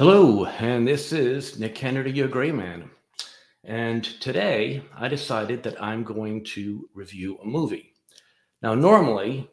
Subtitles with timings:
[0.00, 2.90] Hello, and this is Nick Kennedy, your gray man.
[3.64, 7.92] And today I decided that I'm going to review a movie.
[8.62, 9.50] Now, normally,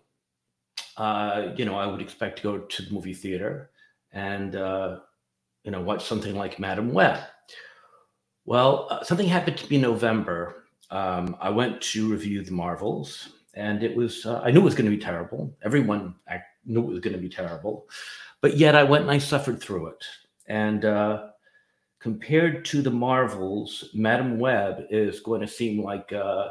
[0.95, 3.71] uh, you know, I would expect to go to the movie theater
[4.13, 4.99] and, uh,
[5.65, 7.19] you know, watch something like Madame Web.
[8.45, 10.63] Well, uh, something happened to me in November.
[10.91, 14.75] Um, I went to review the Marvels, and it was, uh, I knew it was
[14.75, 15.53] going to be terrible.
[15.61, 17.89] Everyone I knew it was going to be terrible.
[18.39, 20.05] But yet I went and I suffered through it.
[20.47, 21.29] And uh,
[21.99, 26.49] compared to the Marvels, Madame Web is going to seem like, uh,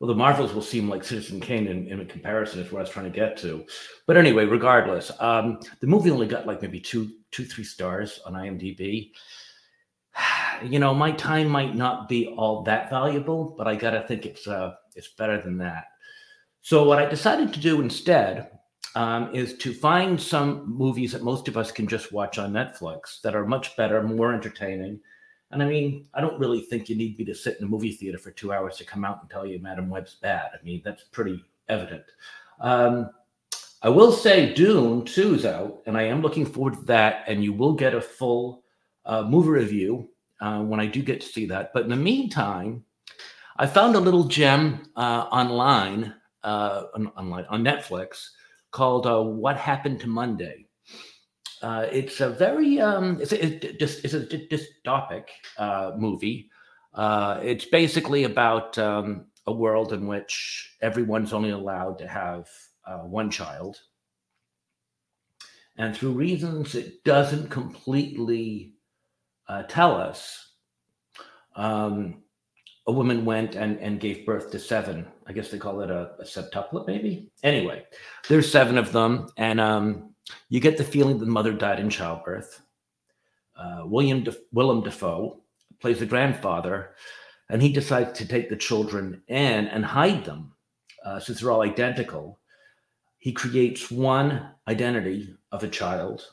[0.00, 2.90] well, the Marvels will seem like Citizen Kane in, in comparison, is what I was
[2.90, 3.64] trying to get to.
[4.06, 8.34] But anyway, regardless, um, the movie only got like maybe two, two, three stars on
[8.34, 9.12] IMDb.
[10.64, 14.46] You know, my time might not be all that valuable, but I gotta think it's
[14.48, 15.84] uh, it's better than that.
[16.62, 18.55] So what I decided to do instead
[18.96, 23.20] um, is to find some movies that most of us can just watch on Netflix
[23.20, 24.98] that are much better, more entertaining.
[25.50, 27.92] And I mean, I don't really think you need me to sit in a movie
[27.92, 30.50] theater for two hours to come out and tell you Madame Web's bad.
[30.54, 32.04] I mean, that's pretty evident.
[32.58, 33.10] Um,
[33.82, 37.24] I will say Dune 2 is out, and I am looking forward to that.
[37.28, 38.64] And you will get a full
[39.04, 40.08] uh, movie review
[40.40, 41.74] uh, when I do get to see that.
[41.74, 42.82] But in the meantime,
[43.58, 48.30] I found a little gem uh, online, uh, on, online on Netflix
[48.76, 50.66] called uh, "What Happened to Monday."
[51.62, 55.24] Uh, it's a very um, it's it's a dystopic
[55.56, 56.50] uh, movie.
[56.92, 62.48] Uh, it's basically about um, a world in which everyone's only allowed to have
[62.86, 63.78] uh, one child,
[65.78, 68.74] and through reasons it doesn't completely
[69.48, 70.52] uh, tell us.
[71.54, 72.22] Um,
[72.86, 75.06] a woman went and, and gave birth to seven.
[75.26, 77.30] I guess they call it a, a septuplet, maybe.
[77.42, 77.84] Anyway,
[78.28, 80.14] there's seven of them, and um,
[80.48, 82.62] you get the feeling the mother died in childbirth.
[83.56, 85.40] Uh, William De- Willem Dafoe
[85.80, 86.94] plays the grandfather,
[87.50, 90.52] and he decides to take the children in and hide them
[91.04, 92.38] uh, since they're all identical.
[93.18, 96.24] He creates one identity of a child,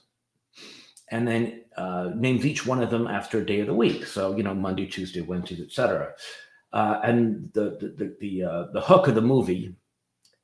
[1.10, 4.06] and then uh, names each one of them after a day of the week.
[4.06, 6.14] So you know, Monday, Tuesday, Wednesday, etc.
[6.74, 9.76] Uh, and the the the the, uh, the hook of the movie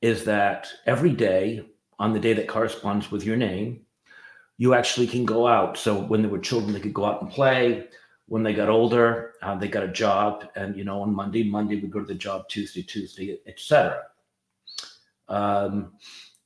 [0.00, 1.62] is that every day
[1.98, 3.80] on the day that corresponds with your name,
[4.56, 5.76] you actually can go out.
[5.76, 7.88] So when they were children, they could go out and play.
[8.26, 11.80] When they got older, uh, they got a job, and you know, on Monday, Monday
[11.80, 12.48] we go to the job.
[12.48, 14.04] Tuesday, Tuesday, etc.
[15.28, 15.94] Um,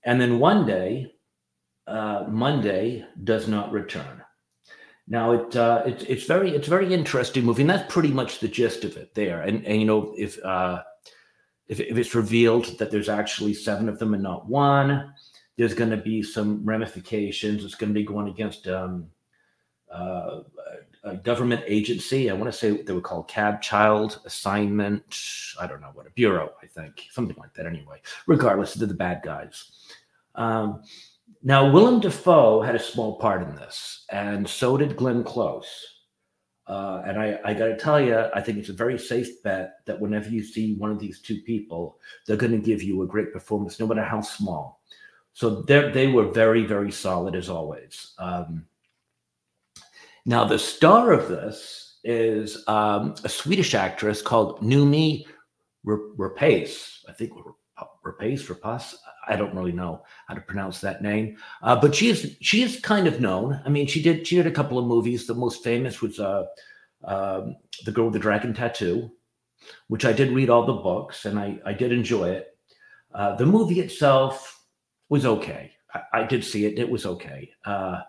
[0.04, 1.12] and then one day,
[1.86, 4.23] uh, Monday does not return.
[5.06, 8.48] Now it, uh, it's it's very it's very interesting movie, and that's pretty much the
[8.48, 9.42] gist of it there.
[9.42, 10.82] And and you know if uh,
[11.68, 15.12] if if it's revealed that there's actually seven of them and not one,
[15.56, 17.64] there's going to be some ramifications.
[17.64, 19.08] It's going to be going against um,
[19.92, 20.40] uh,
[21.04, 22.30] a government agency.
[22.30, 25.18] I want to say they were called Cab Child Assignment.
[25.60, 26.52] I don't know what a bureau.
[26.62, 27.66] I think something like that.
[27.66, 29.70] Anyway, regardless, they're the bad guys.
[30.34, 30.82] Um,
[31.42, 35.68] now, Willem Dafoe had a small part in this, and so did Glenn Close.
[36.66, 39.74] Uh, and I, I got to tell you, I think it's a very safe bet
[39.84, 43.06] that whenever you see one of these two people, they're going to give you a
[43.06, 44.80] great performance, no matter how small.
[45.34, 48.14] So they were very, very solid as always.
[48.18, 48.64] Um,
[50.24, 55.26] now, the star of this is um, a Swedish actress called Noomi
[55.84, 57.04] Rapace.
[57.06, 57.32] I think
[58.06, 58.94] Rapace, Rapace.
[59.26, 62.80] I don't really know how to pronounce that name, uh, but she is she is
[62.80, 63.60] kind of known.
[63.64, 65.26] I mean, she did she did a couple of movies.
[65.26, 66.44] The most famous was uh,
[67.04, 69.10] um, the Girl with the Dragon Tattoo,
[69.88, 72.56] which I did read all the books and I I did enjoy it.
[73.14, 74.64] Uh, the movie itself
[75.08, 75.72] was okay.
[75.94, 76.78] I, I, did see it.
[76.78, 77.52] It was okay.
[77.64, 78.00] Uh,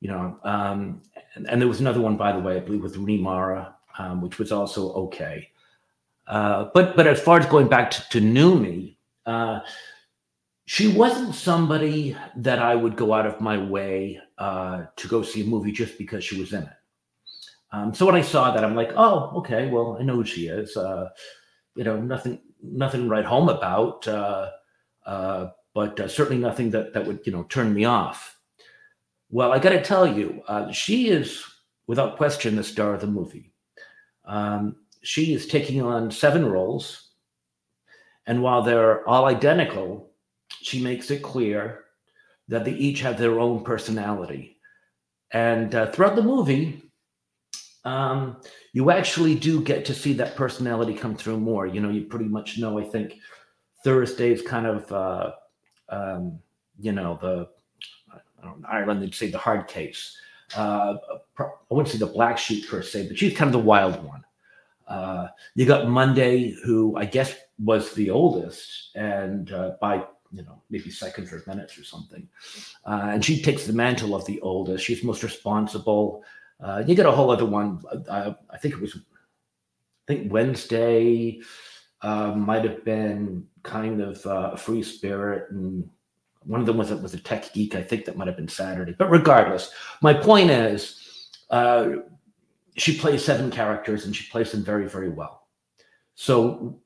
[0.00, 1.02] you know, um,
[1.34, 4.22] and, and, there was another one, by the way, I believe with Rooney Mara, um,
[4.22, 5.50] which was also okay.
[6.26, 8.96] Uh, but but as far as going back to, to Noomi,
[9.26, 9.60] uh,
[10.70, 15.40] she wasn't somebody that I would go out of my way uh, to go see
[15.40, 16.78] a movie just because she was in it.
[17.72, 20.46] Um, so when I saw that, I'm like, oh, okay, well, I know who she
[20.46, 20.76] is.
[20.76, 21.08] Uh,
[21.74, 24.50] you know, nothing, nothing write home about, uh,
[25.06, 28.38] uh but uh, certainly nothing that that would you know turn me off.
[29.28, 31.44] Well, I got to tell you, uh, she is
[31.88, 33.52] without question the star of the movie.
[34.24, 37.10] Um, she is taking on seven roles,
[38.28, 40.09] and while they're all identical,
[40.60, 41.84] she makes it clear
[42.48, 44.56] that they each have their own personality.
[45.32, 46.82] And uh, throughout the movie,
[47.84, 48.40] um,
[48.72, 51.66] you actually do get to see that personality come through more.
[51.66, 53.14] You know, you pretty much know, I think,
[53.84, 55.32] Thursday's kind of, uh,
[55.88, 56.38] um,
[56.78, 57.48] you know, the,
[58.42, 60.16] in Ireland they'd say the hard case.
[60.56, 60.96] Uh,
[61.38, 64.24] I wouldn't say the black sheep per se, but she's kind of the wild one.
[64.88, 70.62] Uh, you got Monday, who I guess was the oldest, and uh, by you know
[70.70, 72.28] maybe seconds or minutes or something,
[72.86, 74.84] uh, and she takes the mantle of the oldest.
[74.84, 76.24] She's most responsible.
[76.60, 77.80] Uh, you get a whole other one.
[78.08, 81.40] Uh, I think it was, I think Wednesday
[82.02, 85.88] might have been kind of a free spirit and
[86.44, 87.74] one of them was a, was a tech geek.
[87.74, 88.94] I think that might have been Saturday.
[88.96, 91.90] But regardless, my point is, uh,
[92.76, 95.48] she plays seven characters and she plays them very, very well.
[96.14, 96.80] So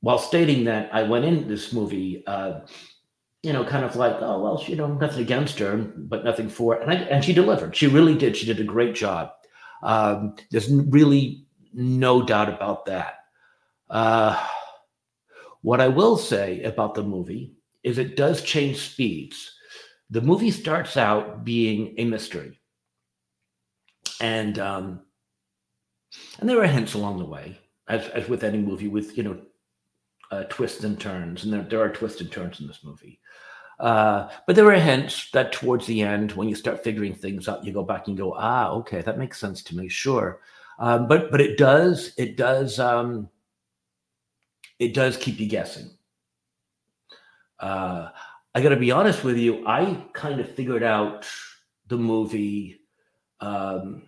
[0.00, 2.60] while stating that, I went in this movie, uh,
[3.42, 6.80] you know, kind of like, oh well, you know, nothing against her, but nothing for.
[6.80, 7.76] And I, and she delivered.
[7.76, 8.36] She really did.
[8.36, 9.30] She did a great job.
[9.82, 13.14] Um, there's really no doubt about that.
[13.88, 14.44] Uh,
[15.62, 19.52] what I will say about the movie is it does change speeds.
[20.10, 22.60] The movie starts out being a mystery,
[24.20, 25.00] and um,
[26.38, 27.58] and there are hints along the way,
[27.88, 29.40] as as with any movie, with you know
[30.30, 33.20] uh, twists and turns, and there, there are twists and turns in this movie.
[33.78, 37.64] Uh, but there are hints that towards the end, when you start figuring things out,
[37.64, 40.40] you go back and go, ah, okay, that makes sense to me, sure.
[40.78, 43.28] Um, but but it does it does um,
[44.78, 45.90] it does keep you guessing.
[47.58, 48.08] Uh,
[48.54, 49.66] I got to be honest with you.
[49.66, 51.26] I kind of figured out
[51.88, 52.80] the movie
[53.40, 54.02] um,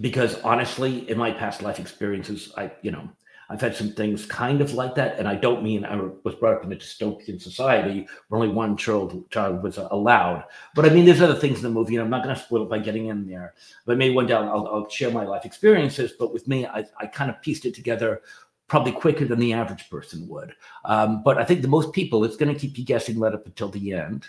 [0.00, 3.08] because honestly, in my past life experiences, I, you know,
[3.48, 6.56] I've had some things kind of like that, and I don't mean I was brought
[6.56, 10.44] up in a dystopian society where only one child child was allowed.
[10.74, 12.64] But I mean, there's other things in the movie, and I'm not going to spoil
[12.64, 13.54] it by getting in there.
[13.84, 16.12] But maybe one day I'll, I'll share my life experiences.
[16.18, 18.22] But with me, I, I kind of pieced it together
[18.68, 20.54] probably quicker than the average person would.
[20.84, 23.46] Um, but I think the most people, it's going to keep you guessing right up
[23.46, 24.26] until the end.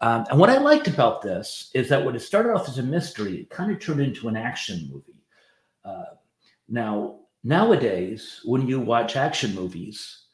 [0.00, 2.82] Um, and what I liked about this is that when it started off as a
[2.82, 5.22] mystery, it kind of turned into an action movie.
[5.84, 6.14] Uh,
[6.68, 10.24] now, nowadays, when you watch action movies,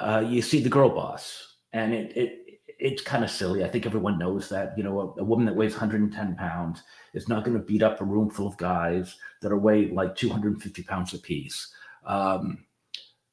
[0.00, 3.64] uh, you see the girl boss, and it, it it's kind of silly.
[3.64, 4.76] I think everyone knows that.
[4.76, 6.82] You know, a, a woman that weighs 110 pounds
[7.14, 10.16] is not going to beat up a room full of guys that are weighed like
[10.16, 11.72] 250 pounds apiece.
[12.04, 12.64] Um,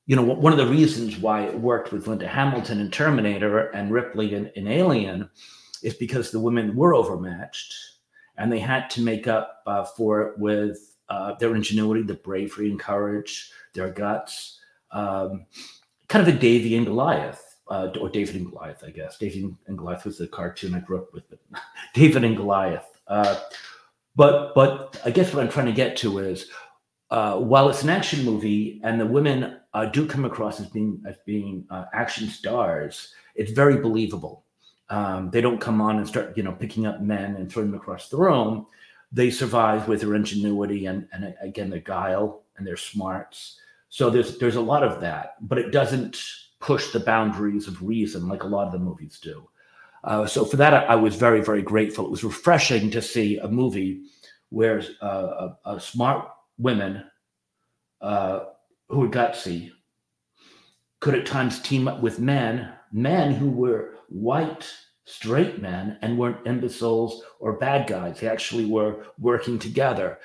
[0.06, 3.92] you know, one of the reasons why it worked with Linda Hamilton in Terminator and
[3.92, 5.30] Ripley in, in Alien
[5.81, 7.74] is because the women were overmatched
[8.38, 12.70] and they had to make up uh, for it with uh, their ingenuity, the bravery
[12.70, 14.60] and courage, their guts.
[14.92, 15.46] Um,
[16.08, 19.18] kind of a Davy and Goliath, uh, or David and Goliath, I guess.
[19.18, 21.24] David and Goliath was the cartoon I grew up with.
[21.94, 22.86] David and Goliath.
[23.08, 23.40] Uh,
[24.16, 26.50] but but I guess what I'm trying to get to is
[27.10, 31.02] uh, while it's an action movie and the women uh, do come across as being
[31.08, 34.46] as being uh, action stars, it's very believable.
[34.90, 37.80] Um, they don't come on and start, you know, picking up men and throwing them
[37.80, 38.68] across the room.
[39.13, 43.60] They survive with their ingenuity and, and again their guile and their smarts.
[43.89, 46.21] So there's there's a lot of that, but it doesn't
[46.60, 49.48] push the boundaries of reason like a lot of the movies do.
[50.04, 52.06] Uh, so for that, I, I, was very very grateful.
[52.06, 54.01] It was refreshing to see a movie
[54.50, 57.04] where uh, a, a smart women
[58.01, 58.45] uh,
[58.89, 59.71] who were gutsy
[61.00, 64.71] could at times team up with men, men who were white,
[65.06, 68.19] straight men and weren't imbeciles or bad guys.
[68.19, 70.19] They actually were working together.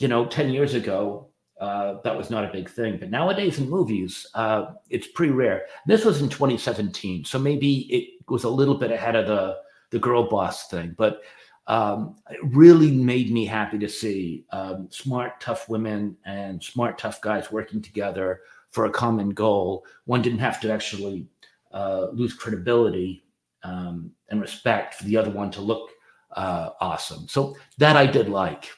[0.00, 1.28] You know, 10 years ago,
[1.60, 2.98] uh, that was not a big thing.
[2.98, 5.66] But nowadays in movies, uh, it's pretty rare.
[5.86, 9.58] This was in 2017, so maybe it was a little bit ahead of the
[9.90, 10.94] the girl boss thing.
[10.96, 11.22] But
[11.68, 17.20] um, it really made me happy to see um, smart, tough women and smart, tough
[17.20, 18.40] guys working together
[18.72, 19.84] for a common goal.
[20.06, 21.26] One didn't have to actually
[21.70, 23.22] uh, lose credibility
[23.62, 25.90] um, and respect for the other one to look
[26.36, 27.28] uh, awesome.
[27.28, 28.70] So that I did like.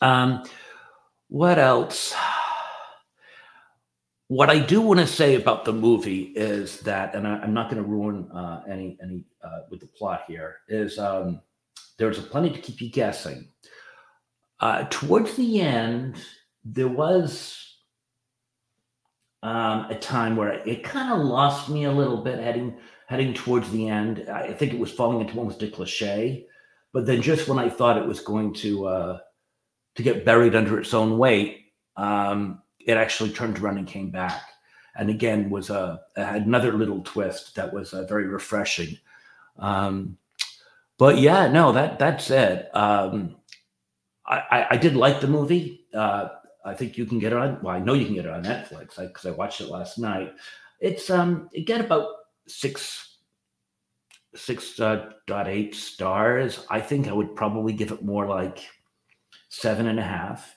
[0.00, 0.44] Um,
[1.28, 2.14] what else?
[4.28, 7.70] What I do want to say about the movie is that, and I, am not
[7.70, 11.40] going to ruin uh, any any uh, with the plot here, is um,
[11.96, 13.48] there's a plenty to keep you guessing.
[14.58, 16.16] Uh, towards the end,
[16.64, 17.76] there was
[19.42, 22.76] um, a time where it kind of lost me a little bit heading
[23.06, 24.28] heading towards the end.
[24.28, 26.46] I think it was falling into almost a cliche,
[26.92, 29.18] but then just when I thought it was going to uh,
[29.94, 34.42] to get buried under its own weight, um, it actually turned around and came back.
[34.98, 38.98] And again, was a had another little twist that was uh, very refreshing.
[39.58, 40.18] Um,
[40.98, 42.74] but yeah, no, that that's it.
[42.74, 43.36] Um,
[44.28, 45.86] I, I did like the movie.
[45.94, 46.28] Uh,
[46.64, 47.60] I think you can get it on.
[47.62, 49.98] Well, I know you can get it on Netflix because I, I, watched it last
[49.98, 50.32] night.
[50.80, 52.08] It's um, about
[52.46, 53.18] six
[54.34, 56.66] six uh, dot eight stars.
[56.70, 58.60] I think I would probably give it more like
[59.48, 60.54] seven and a half.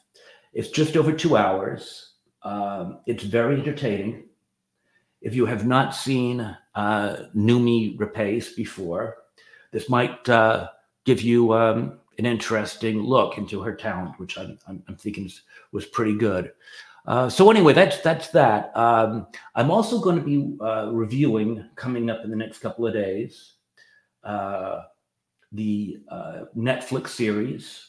[0.54, 2.14] It's just over two hours.
[2.44, 4.26] Um, it's very entertaining.
[5.22, 6.40] If you have not seen
[6.76, 9.18] uh, Noomi Rapace before,
[9.72, 10.70] this might uh,
[11.06, 15.30] give you um, an interesting look into her talent, which I'm, I'm, I'm thinking
[15.72, 16.52] was pretty good.
[17.10, 18.72] Uh, so anyway, that's that's that.
[18.78, 19.26] Um,
[19.56, 23.54] I'm also going to be uh, reviewing coming up in the next couple of days
[24.24, 24.82] uh,
[25.52, 27.84] the uh, Netflix series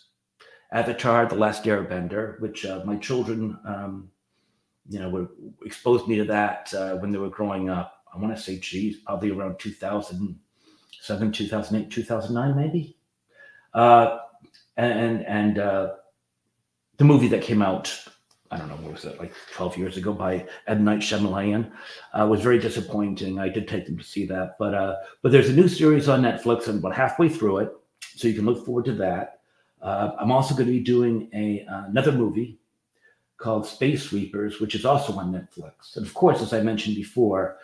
[0.72, 4.10] Avatar: The Last Airbender, which uh, my children, um,
[4.88, 5.28] you know, were
[5.66, 8.02] exposed me to that when they were growing up.
[8.14, 12.96] I want to say, geez, probably around 2007, 2008, 2009, maybe.
[13.74, 17.94] and and the movie that came out
[18.50, 20.85] I don't know, what was it, like 12 years ago by M.
[20.85, 21.71] Night Shyamalan,
[22.12, 23.38] uh, was very disappointing.
[23.38, 24.57] I did take them to see that.
[24.59, 26.66] But uh, but there's a new series on Netflix.
[26.66, 29.40] I'm about halfway through it, so you can look forward to that.
[29.80, 32.59] Uh, I'm also going to be doing a uh, another movie
[33.40, 35.97] called Space Sweepers, which is also on Netflix.
[35.97, 37.57] And of course, as I mentioned before,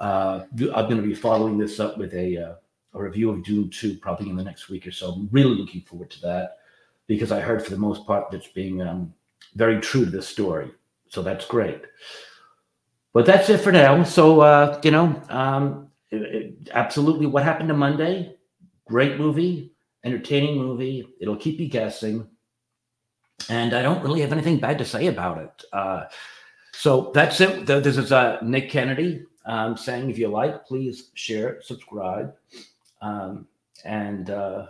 [0.00, 2.54] uh, I'm going to be following this up with a, uh,
[2.94, 5.12] a review of Dune 2 probably in the next week or so.
[5.12, 6.58] I'm really looking forward to that
[7.06, 9.14] because I heard for the most part that's being um,
[9.54, 10.70] very true to the story.
[11.08, 11.82] So that's great.
[13.12, 14.04] But that's it for now.
[14.04, 18.36] So, uh, you know, um, it, it, absolutely what happened to Monday?
[18.86, 19.72] Great movie,
[20.04, 21.06] entertaining movie.
[21.20, 22.28] It'll keep you guessing.
[23.48, 25.64] And I don't really have anything bad to say about it.
[25.72, 26.04] Uh,
[26.72, 27.66] so that's it.
[27.66, 32.34] This is uh, Nick Kennedy um, saying if you like, please share, subscribe.
[33.02, 33.46] Um,
[33.84, 34.66] and uh,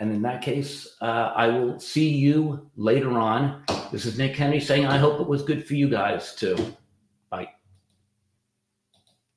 [0.00, 3.62] and in that case, uh, I will see you later on.
[3.92, 6.56] This is Nick Kennedy saying, I hope it was good for you guys too.